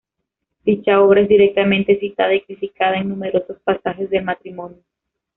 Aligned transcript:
Dicha 0.65 0.99
obra 0.99 1.21
es 1.21 1.29
directamente 1.29 1.99
citada 1.99 2.33
y 2.33 2.41
criticada 2.41 2.97
en 2.97 3.07
numerosos 3.09 3.59
pasajes 3.63 4.09
del 4.09 4.23
"Matrimonio. 4.23 4.81